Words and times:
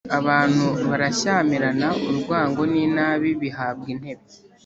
abantu 0.19 0.65
barashyamirana, 0.89 1.87
urwango 2.09 2.61
n’inabi 2.73 3.29
bihabwa 3.41 3.87
intebe. 3.93 4.25